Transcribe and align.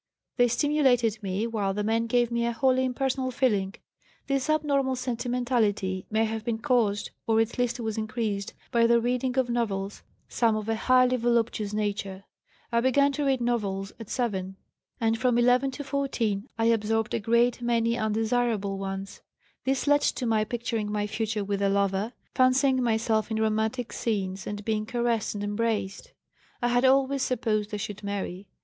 They 0.37 0.47
stimulated 0.47 1.21
me, 1.21 1.45
while 1.45 1.75
the 1.75 1.83
men 1.83 2.07
gave 2.07 2.31
me 2.31 2.47
a 2.47 2.51
wholly 2.53 2.85
impersonal 2.85 3.29
feeling. 3.29 3.75
This 4.25 4.49
abnormal 4.49 4.95
sentimentality 4.95 6.07
may 6.09 6.25
have 6.25 6.43
been 6.43 6.57
caused, 6.57 7.11
or 7.27 7.39
at 7.39 7.59
least 7.59 7.79
was 7.79 7.99
increased, 7.99 8.55
by 8.71 8.87
the 8.87 8.99
reading 8.99 9.37
of 9.37 9.47
novels, 9.47 10.01
some 10.27 10.55
of 10.55 10.67
a 10.67 10.75
highly 10.75 11.17
voluptuous 11.17 11.71
nature. 11.71 12.23
I 12.71 12.79
began 12.81 13.11
to 13.11 13.25
read 13.25 13.41
novels 13.41 13.91
at 13.99 14.09
7, 14.09 14.55
and 14.99 15.19
from 15.19 15.37
11 15.37 15.69
to 15.69 15.83
14 15.83 16.47
I 16.57 16.65
absorbed 16.65 17.13
a 17.13 17.19
great 17.19 17.61
many 17.61 17.95
undesirable 17.95 18.79
ones. 18.79 19.21
This 19.65 19.85
lead 19.85 20.01
to 20.17 20.25
my 20.25 20.43
picturing 20.45 20.91
my 20.91 21.05
future 21.05 21.43
with 21.43 21.61
a 21.61 21.69
lover, 21.69 22.13
fancying 22.33 22.81
myself 22.81 23.29
in 23.29 23.39
romantic 23.39 23.93
scenes 23.93 24.47
and 24.47 24.65
being 24.65 24.87
caressed 24.87 25.35
and 25.35 25.43
embraced. 25.43 26.11
I 26.59 26.69
had 26.69 26.85
always 26.85 27.21
supposed 27.21 27.71
I 27.71 27.77
should 27.77 28.01
marry. 28.01 28.47